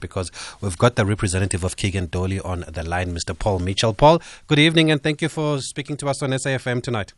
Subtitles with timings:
[0.00, 3.38] because we've got the representative of Keagan Dolly on the line, Mr.
[3.38, 3.94] Paul Mitchell.
[3.94, 7.12] Paul, good evening and thank you for speaking to us on SAFM tonight.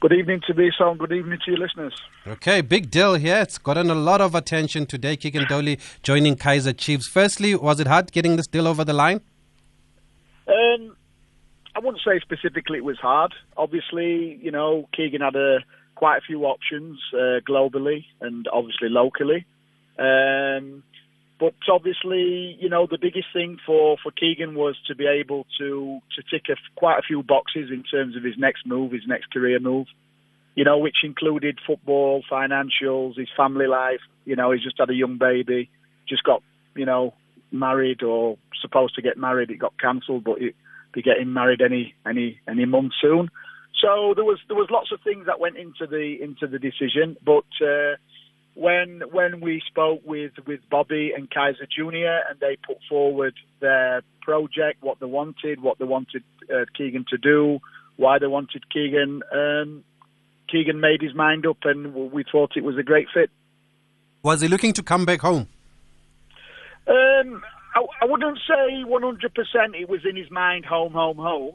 [0.00, 1.92] Good evening to this and good evening to your listeners.
[2.24, 3.38] Okay, big deal here.
[3.38, 5.16] It's gotten a lot of attention today.
[5.16, 7.08] Keagan Dolly joining Kaizer Chiefs.
[7.08, 9.20] Firstly, was it hard getting this deal over the line?
[10.46, 10.96] Um,
[11.74, 13.34] I wouldn't say specifically it was hard.
[13.56, 15.64] Obviously, you know, Keagan had a,
[15.96, 19.46] quite a few options uh, globally and obviously locally.
[19.98, 20.84] Um,
[21.38, 26.00] but obviously, you know, the biggest thing for, for Keagan was to be able to
[26.16, 29.30] to tick a, quite a few boxes in terms of his next move, his next
[29.32, 29.86] career move.
[30.56, 34.00] You know, which included football, financials, his family life.
[34.24, 35.70] You know, he's just had a young baby,
[36.08, 36.42] just got
[36.74, 37.14] you know
[37.52, 39.50] married or supposed to get married.
[39.50, 40.56] It got cancelled, but it
[40.92, 43.30] be getting married any any any month soon.
[43.80, 47.16] So there was there was lots of things that went into the into the decision,
[47.24, 47.46] but.
[47.62, 47.94] Uh,
[48.58, 54.02] when when we spoke with with Bobby and Kaizer Junior, and they put forward their
[54.20, 57.60] project, what they wanted, what they wanted uh, Keagan to do,
[57.96, 59.84] why they wanted Keagan, um,
[60.52, 63.30] Keagan made his mind up, and we thought it was a great fit.
[64.24, 65.46] Was he looking to come back home?
[66.88, 67.42] Um,
[67.76, 71.54] I, I wouldn't say 100% it was in his mind, home, home, home.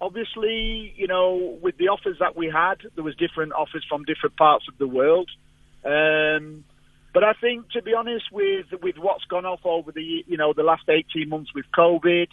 [0.00, 4.36] Obviously, you know, with the offers that we had, there was different offers from different
[4.36, 5.30] parts of the world.
[5.84, 6.64] Um,
[7.12, 10.52] but I think, to be honest, with with what's gone off over the you know
[10.52, 12.28] the last eighteen months with COVID,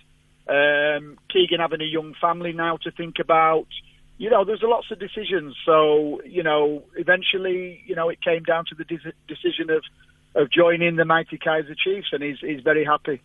[0.48, 3.68] um, Keagan having a young family now to think about,
[4.18, 5.56] you know, there's lots of decisions.
[5.66, 9.84] So you know, eventually, you know, it came down to the de- decision of
[10.36, 13.22] of joining the mighty Kaizer Chiefs, and he's he's very happy.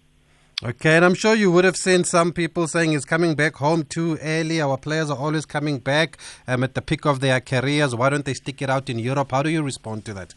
[0.65, 3.83] Okay, and I'm sure you would have seen some people saying he's coming back home
[3.83, 4.61] too early.
[4.61, 7.97] Our players are always coming back um, at the peak of their careers.
[7.97, 9.33] Why don't they stick it out in Europe?
[9.33, 10.37] How do you respond to that?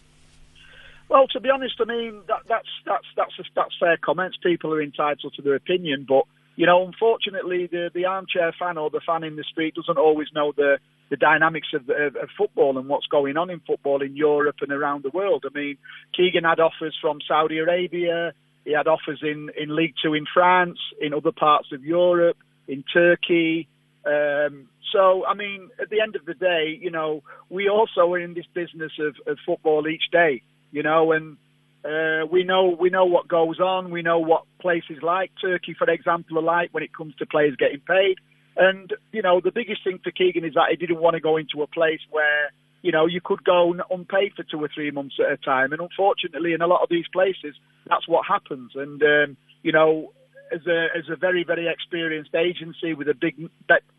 [1.09, 4.37] Well, to be honest, I mean that, that's that's that's that's fair comments.
[4.41, 6.23] People are entitled to their opinion, but
[6.55, 10.29] you know, unfortunately, the the armchair fan or the fan in the street doesn't always
[10.33, 10.79] know the
[11.11, 14.71] the dynamics of, of, of football and what's going on in football in Europe and
[14.71, 15.45] around the world.
[15.45, 15.77] I mean,
[16.17, 18.33] Keagan had offers from Saudi Arabia.
[18.65, 22.37] He had offers in, in League Two in France, in other parts of Europe,
[22.67, 23.67] in Turkey.
[24.05, 28.19] Um, so, I mean, at the end of the day, you know, we also are
[28.19, 31.37] in this business of, of football each day, you know, and
[31.85, 33.91] uh, we know we know what goes on.
[33.91, 37.55] We know what places like Turkey, for example, are like when it comes to players
[37.57, 38.17] getting paid.
[38.57, 41.37] And you know, the biggest thing for Keagan is that he didn't want to go
[41.37, 42.51] into a place where
[42.85, 45.73] you know, you could go unpaid for two or three months at a time.
[45.73, 47.55] And unfortunately, in a lot of these places,
[47.89, 48.73] that's what happens.
[48.75, 50.13] And, um, you know,
[50.53, 53.49] as a, as a very, very experienced agency with a big,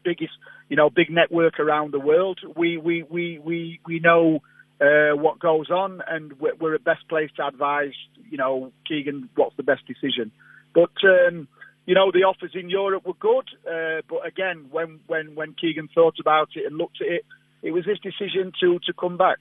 [0.05, 0.35] biggest,
[0.69, 4.39] you know, big network around the world, we, we, we, we, we know
[4.81, 7.97] uh, what goes on and we're, we're at best place to advise,
[8.31, 10.31] you know, Keagan, what's the best decision.
[10.77, 11.49] But, um,
[11.87, 13.49] you know, the offers in Europe were good.
[13.69, 17.25] Uh, but again, when, when, when Keagan thought about it and looked at it,
[17.67, 19.39] it was his decision to, to come back.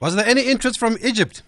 [0.00, 1.42] Was there any interest from Egypt?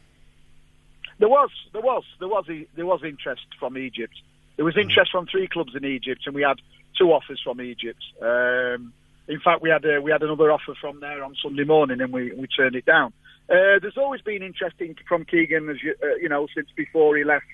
[1.19, 4.15] There was, there was, there was, there was interest from Egypt.
[4.57, 6.57] There was interest from three clubs in Egypt, and we had
[6.99, 8.03] two offers from Egypt.
[8.23, 8.95] Um,
[9.29, 12.13] in fact, we had a, we had another offer from there on Sunday morning, and
[12.13, 13.13] we, we turned it down.
[13.49, 17.17] Uh, there's always been interest in, from Keagan, as you, uh, you know, since before
[17.17, 17.45] he left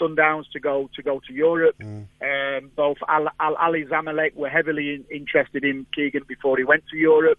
[0.00, 1.76] Sundowns to go to go to Europe.
[1.78, 2.06] Mm.
[2.22, 6.84] Um, both Al, Al Ahly Zamalek were heavily in, interested in Keagan before he went
[6.90, 7.38] to Europe.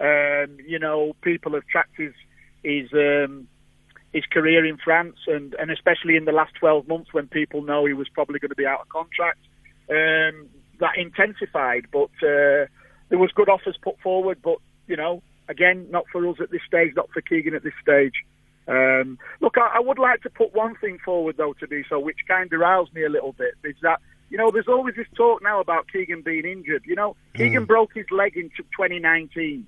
[0.00, 2.14] Um, you know, people have tracked his
[2.62, 3.48] his um,
[4.12, 7.84] his career in France, and, and especially in the last 12 months when people know
[7.86, 9.38] he was probably going to be out of contract,
[9.88, 10.48] um,
[10.80, 11.86] that intensified.
[11.92, 12.66] But uh,
[13.08, 14.56] there was good offers put forward, but
[14.86, 18.24] you know, again, not for us at this stage, not for Keagan at this stage.
[18.66, 22.00] Um, look, I, I would like to put one thing forward though to do so,
[22.00, 25.08] which kind of roused me a little bit, is that you know, there's always this
[25.16, 26.84] talk now about Keagan being injured.
[26.86, 27.40] You know, mm.
[27.40, 29.66] Keagan broke his leg in 2019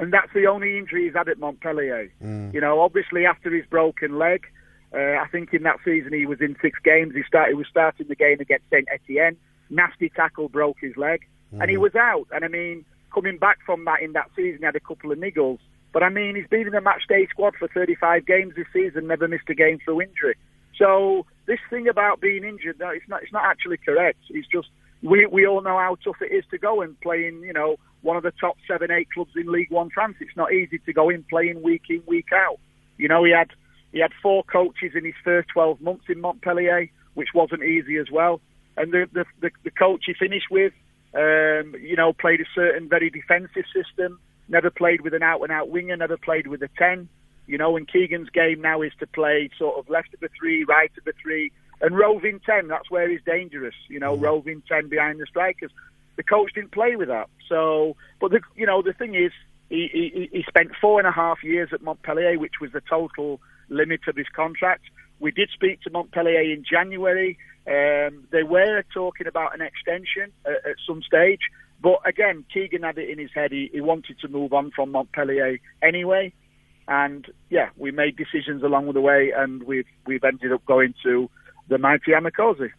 [0.00, 2.10] and that's the only injury he's had at Montpellier.
[2.22, 2.54] Mm.
[2.54, 4.46] You know, obviously after his broken leg,
[4.94, 7.14] uh, I think in that season he was in six games.
[7.14, 9.36] He started, he was starting the game against Saint Etienne.
[9.68, 11.20] Nasty tackle broke his leg,
[11.54, 11.60] mm.
[11.60, 11.80] and he mm.
[11.80, 12.26] was out.
[12.32, 12.84] And I mean,
[13.14, 15.58] coming back from that in that season, he had a couple of niggles.
[15.92, 19.06] But I mean, he's been in the match day squad for 35 games this season,
[19.06, 20.36] never missed a game through injury.
[20.76, 23.22] So this thing about being injured, no, it's not.
[23.22, 24.18] It's not actually correct.
[24.30, 24.68] It's just
[25.02, 27.76] we we all know how tough it is to go and play in, you know,
[28.02, 30.16] one of the top seven, eight clubs in League One France.
[30.20, 32.58] It's not easy to go in playing week in, week out.
[32.98, 33.50] You know, he had
[33.92, 38.10] he had four coaches in his first 12 months in Montpellier, which wasn't easy as
[38.10, 38.40] well.
[38.76, 40.72] And the the, the, the coach he finished with,
[41.14, 44.20] um, you know, played a certain very defensive system.
[44.48, 45.96] Never played with an out and out winger.
[45.96, 47.08] Never played with a 10.
[47.46, 50.64] You know, and Keagan's game now is to play sort of left of the three,
[50.64, 53.74] right of the three, And roving ten, that's where he's dangerous.
[53.88, 54.22] You know, mm.
[54.22, 55.70] roving ten behind the strikers.
[56.16, 57.28] The coach didn't play with that.
[57.48, 59.32] So, but the you know the thing is,
[59.70, 63.40] he, he, he spent four and a half years at Montpellier, which was the total
[63.68, 64.82] limit of his contract.
[65.20, 67.38] We did speak to Montpellier in January.
[67.66, 71.40] Um, they were talking about an extension at, at, some stage,
[71.80, 73.52] but again, Keagan had it in his head.
[73.52, 76.32] He, he wanted to move on from Montpellier anyway,
[76.88, 81.30] and yeah, we made decisions along the way, and we've we've ended up going to
[81.70, 82.70] the mighty Amakhosi.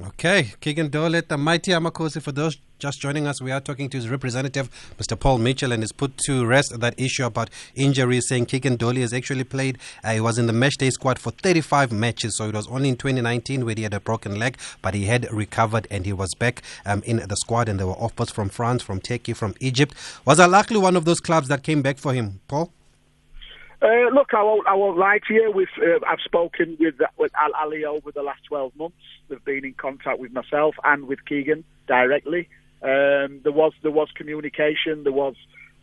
[0.00, 2.22] Okay, Keagan Dolly, the mighty Amakhosi.
[2.22, 5.18] For those just joining us, we are talking to his representative, Mr.
[5.18, 9.12] Paul Mitchell, and he's put to rest that issue about injuries, saying Keagan Dolly has
[9.12, 9.76] actually played.
[10.02, 12.88] Uh, he was in the match day squad for 35 matches, so it was only
[12.88, 16.34] in 2019 where he had a broken leg, but he had recovered and he was
[16.38, 17.68] back um, in the squad.
[17.68, 19.94] And there were offers from France, from Turkey, from Egypt.
[20.24, 22.72] Was Al Ahly one of those clubs that came back for him, Paul?
[23.82, 25.50] Uh, look, I won't, I won't lie to you.
[25.54, 28.96] We've, uh, I've spoken with, with Al Ahly over the last 12 months.
[29.28, 32.48] They've been in contact with myself and with Keagan directly.
[32.82, 35.04] Um, there was there was communication.
[35.04, 35.34] There was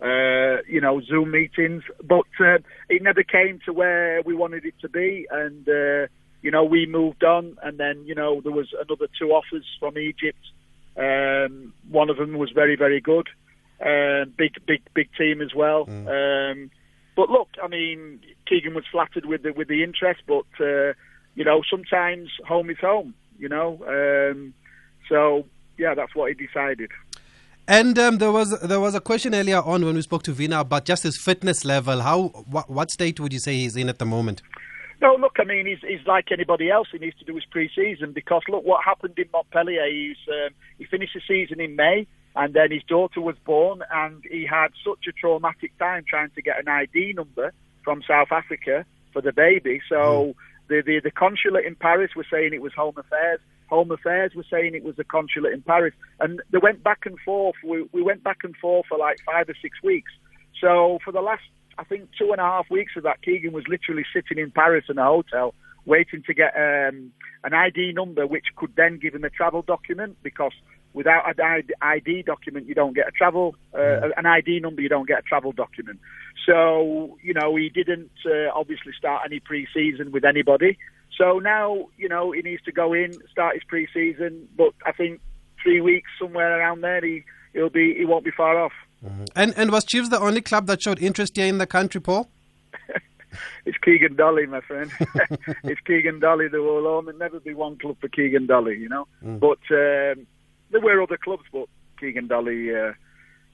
[0.01, 2.57] uh, you know Zoom meetings, but uh,
[2.89, 5.27] it never came to where we wanted it to be.
[5.29, 6.07] And uh,
[6.41, 9.97] you know we moved on, and then you know there was another two offers from
[9.97, 10.39] Egypt.
[10.97, 13.27] Um, one of them was very very good,
[13.79, 15.85] uh, big big big team as well.
[15.85, 16.07] Mm.
[16.07, 16.71] Um,
[17.17, 18.19] but look, I mean,
[18.49, 20.93] Keagan was flattered with the with the interest, but uh,
[21.33, 23.15] you know, sometimes home is home.
[23.39, 24.53] You know, um,
[25.09, 25.45] so
[25.79, 26.91] yeah, that's what he decided.
[27.67, 30.59] And um, there was there was a question earlier on when we spoke to Vina
[30.59, 32.01] about just his fitness level.
[32.01, 34.43] How what, what state would you say he's in at the moment?
[35.01, 36.87] No, look, I mean, he's, he's like anybody else.
[36.91, 39.85] He needs to do his pre-season because look what happened in Montpellier.
[39.87, 42.07] He's um, he finished the season in May
[42.37, 46.41] and then his daughter was born, and he had such a traumatic time trying to
[46.41, 47.51] get an ID number
[47.83, 49.81] from South Africa for the baby.
[49.89, 50.35] So mm.
[50.69, 53.39] the, the the consulate in Paris was saying it was Home Affairs.
[53.71, 57.17] Home Affairs were saying it was the consulate in Paris, and they went back and
[57.25, 57.55] forth.
[57.65, 60.11] We, we went back and forth for like five or six weeks.
[60.61, 61.43] So for the last,
[61.79, 64.85] I think, two and a half weeks of that, Keagan was literally sitting in Paris
[64.89, 65.55] in a hotel
[65.85, 67.11] waiting to get um,
[67.43, 70.51] an ID number, which could then give him a travel document because
[70.93, 75.07] without an ID document, you don't get a travel, uh, an ID number, you don't
[75.07, 75.99] get a travel document.
[76.45, 80.77] So, you know, he didn't uh, obviously start any pre-season with anybody.
[81.17, 84.47] So now, you know, he needs to go in, start his pre-season.
[84.55, 85.19] But I think
[85.61, 87.23] three weeks somewhere around there, he
[87.53, 88.73] he'll be he won't be far off.
[89.03, 89.25] Mm-hmm.
[89.35, 92.29] And and was Chiefs the only club that showed interest here in the country, Paul?
[93.65, 94.91] it's Keagan Dolly, my friend.
[95.63, 96.47] it's Keagan Dolly.
[96.47, 99.07] There will only never be one club for Keagan Dolly, you know.
[99.23, 99.39] Mm.
[99.39, 100.27] But um,
[100.71, 101.67] there were other clubs, but
[102.01, 102.93] Keagan Dolly, uh,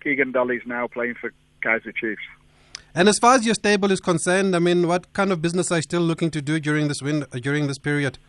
[0.03, 1.31] Keagan Dolly's now playing for
[1.63, 2.21] Kaizer Chiefs.
[2.95, 5.77] And as far as your stable is concerned, I mean, what kind of business are
[5.77, 8.19] you still looking to do during this win during this period?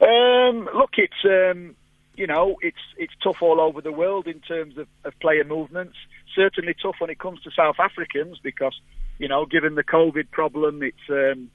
[0.00, 1.74] Um, look, it's um,
[2.14, 5.96] you know, it's it's tough all over the world in terms of, of player movements.
[6.34, 8.78] Certainly tough when it comes to South Africans because
[9.18, 11.50] you know, given the COVID problem, it's um,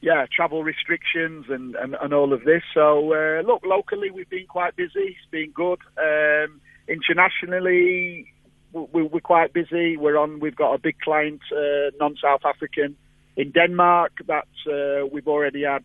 [0.00, 2.62] yeah, travel restrictions and, and, and all of this.
[2.72, 5.16] So uh, look, locally we've been quite busy.
[5.16, 5.78] It's been good.
[5.98, 8.26] Um, internationally,
[8.72, 9.96] we, we're quite busy.
[9.96, 10.40] We're on.
[10.40, 12.96] We've got a big client, uh, non-South African,
[13.36, 14.12] in Denmark.
[14.26, 15.82] That uh, we've already had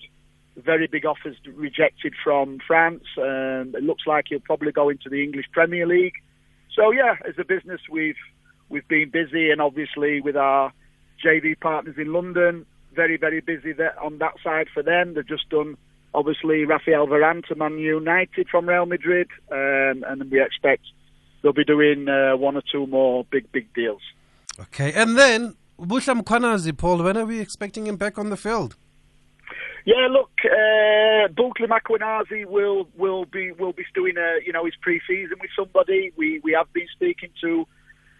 [0.56, 3.04] very big offers rejected from France.
[3.18, 6.16] Um, it looks like he'll probably go into the English Premier League.
[6.74, 8.16] So yeah, as a business, we've
[8.70, 10.72] we've been busy, and obviously with our
[11.26, 15.14] JV partners in London, very, very busy there on that side for them.
[15.14, 15.78] They've just done,
[16.14, 20.84] obviously, Raphael Varane to Man United from Real Madrid, um, and we expect
[21.42, 24.02] they'll be doing uh, one or two more big, big deals.
[24.60, 28.76] Okay, and then Buhle Mkhwanazi, Paul, when are we expecting him back on the field?
[29.86, 34.74] Yeah, look, uh, Buhle Mkhwanazi will will be will be doing a you know his
[34.82, 36.12] pre-season with somebody.
[36.18, 37.68] We we have been speaking to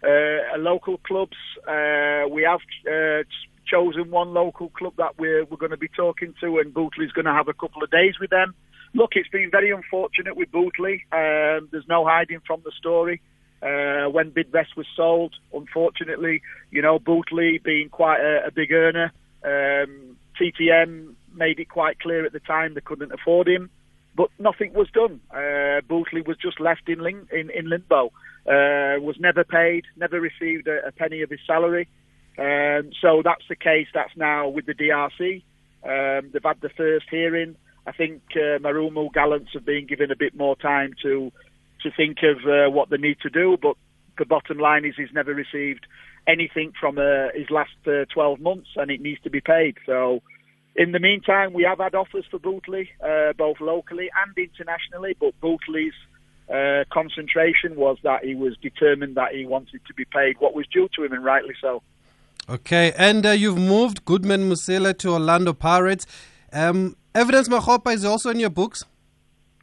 [0.04, 1.36] uh, local clubs.
[1.66, 3.24] Uh, we have uh,
[3.66, 7.24] chosen one local club that we're, we're going to be talking to, and Bootley's going
[7.26, 8.54] to have a couple of days with them.
[8.94, 11.04] Look, it's been very unfortunate with Bootley.
[11.12, 13.20] Um, there's no hiding from the story.
[13.62, 19.12] Uh, when Bidvest was sold, unfortunately, you know, Bootley being quite a, a big earner,
[19.44, 23.70] um, TTM made it quite clear at the time they couldn't afford him,
[24.14, 25.20] but nothing was done.
[25.30, 28.06] Uh, Bootley was just left in, ling- in, in limbo,
[28.46, 31.88] uh, was never paid, never received a, a penny of his salary.
[32.38, 33.86] Um, so that's the case.
[33.94, 35.42] That's now with the DRC.
[35.84, 37.56] Um, they've had the first hearing.
[37.86, 41.32] I think uh, Marumo Gallants have been given a bit more time to
[41.82, 43.56] to think of uh, what they need to do.
[43.60, 43.76] But
[44.18, 45.86] the bottom line is he's never received
[46.26, 49.76] anything from uh, his last uh, 12 months, and it needs to be paid.
[49.86, 50.20] So
[50.74, 55.38] in the meantime, we have had offers for Bootley, uh, both locally and internationally, but
[55.40, 55.94] Bootley's
[56.52, 60.66] uh, concentration was that he was determined that he wanted to be paid what was
[60.66, 61.82] due to him, and rightly so.
[62.48, 66.06] Okay, and uh, you've moved Goodman Mosele to Orlando Pirates.
[66.52, 68.84] Um, Evidence Makgopa is also in your books?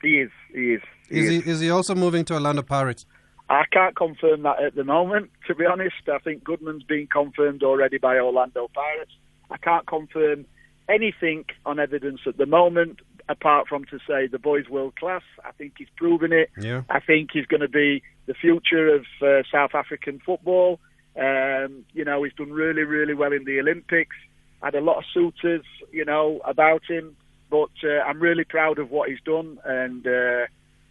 [0.02, 0.82] He is, he is.
[1.10, 1.44] He is, is.
[1.44, 3.06] He, is he also moving to Orlando Pirates?
[3.50, 5.96] I can't confirm that at the moment, to be honest.
[6.12, 9.12] I think Goodman's been confirmed already by Orlando Pirates.
[9.50, 10.46] I can't confirm
[10.90, 13.00] anything on evidence at the moment,
[13.30, 15.22] apart from to say the boy's world class.
[15.46, 16.50] I think he's proven it.
[16.58, 16.82] Yeah.
[16.90, 20.80] I think he's going to be the future of uh, South African football.
[21.16, 24.16] Um, you know, he's done really, really well in the Olympics.
[24.62, 27.16] Had a lot of suitors, you know, about him,
[27.50, 30.46] but uh, I'm really proud of what he's done, and uh,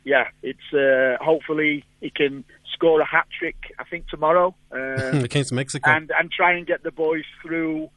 [0.05, 3.57] yeah, it's uh, hopefully he can score a hat trick.
[3.79, 7.89] I think tomorrow um, against Mexico, and and try and get the boys through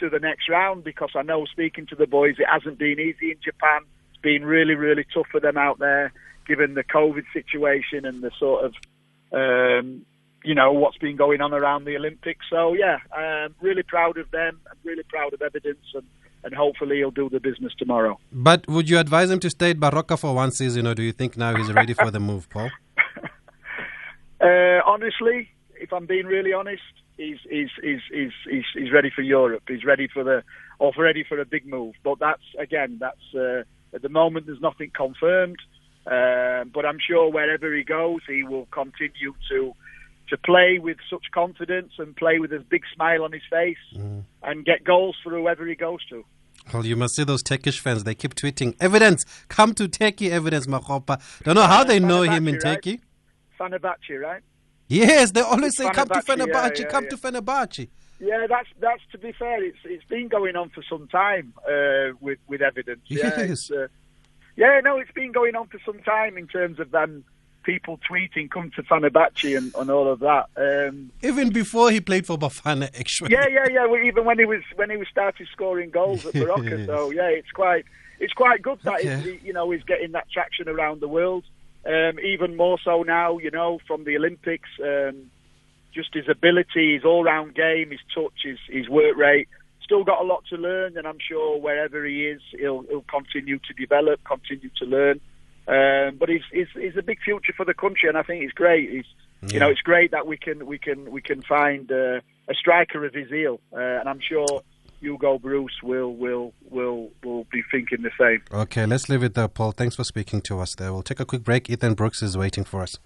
[0.00, 3.30] to the next round because I know speaking to the boys, it hasn't been easy
[3.30, 3.82] in Japan.
[4.10, 6.12] It's been really, really tough for them out there,
[6.46, 8.74] given the COVID situation and the sort of,
[9.32, 10.04] um,
[10.44, 12.44] you know, what's been going on around the Olympics.
[12.48, 14.60] So yeah, I'm really proud of them.
[14.70, 16.04] I'm really proud of evidence and.
[16.42, 18.18] And hopefully he'll do the business tomorrow.
[18.32, 21.12] But would you advise him to stay at Baroka for one season, or do you
[21.12, 22.70] think now he's ready for the move, Paul?
[24.40, 26.80] uh, honestly, if I'm being really honest,
[27.18, 29.64] he's he's he's he's he's, he's ready for Europe.
[29.68, 30.42] He's ready for the
[30.78, 31.94] or ready for a big move.
[32.02, 35.58] But that's again, that's uh, at the moment there's nothing confirmed.
[36.06, 39.74] Uh, but I'm sure wherever he goes, he will continue to
[40.30, 44.24] to play with such confidence and play with a big smile on his face mm.
[44.42, 46.24] and get goals for whoever he goes to.
[46.72, 48.04] Well, you must see those Turkish fans.
[48.04, 49.24] They keep tweeting evidence.
[49.48, 51.20] Come to Turkey, evidence, Makgopa.
[51.42, 52.62] Don't know how they know him in right?
[52.62, 53.00] Turkey.
[53.58, 54.42] Fenerbahce, right?
[54.88, 57.10] Yes, they always say, "Come to Fenerbahce, yeah, yeah, come yeah.
[57.10, 59.62] to Fenerbahce." Yeah, that's that's to be fair.
[59.62, 63.00] It's it's been going on for some time uh, with with evidence.
[63.06, 63.70] Yes.
[63.70, 63.86] Yeah, uh,
[64.56, 67.24] yeah, no, it's been going on for some time in terms of them
[67.62, 70.46] people tweeting, "Come to Fenerbahce" and, and all of that.
[70.56, 73.32] Um, even before he played for Bafana, actually.
[73.32, 73.86] Yeah, yeah, yeah.
[73.86, 77.28] Well, even when he was when he was started scoring goals at Baroka, so yeah,
[77.28, 77.84] it's quite
[78.18, 79.40] it's quite good that okay.
[79.42, 81.44] you know he's getting that traction around the world.
[81.86, 84.68] Um, even more so now, you know, from the Olympics.
[84.84, 85.30] Um,
[85.92, 89.48] just his ability, his all-round game, his touch, his, his work rate.
[89.82, 93.58] Still got a lot to learn, and I'm sure wherever he is, he'll, he'll continue
[93.58, 95.20] to develop, continue to learn.
[95.70, 98.50] Um, but he's, he's, he's a big future for the country, and I think he's
[98.50, 98.90] great.
[98.90, 99.04] He's,
[99.42, 99.48] yeah.
[99.54, 103.04] you know, it's great that we can we can we can find uh, a striker
[103.04, 104.62] of his ill, uh, and I'm sure
[105.00, 108.42] Hugo Broos will will will will be thinking the same.
[108.52, 109.70] Okay, let's leave it there, Paul.
[109.70, 110.92] Thanks for speaking to us there.
[110.92, 111.70] We'll take a quick break.
[111.70, 112.96] Ethan Brooks is waiting for us.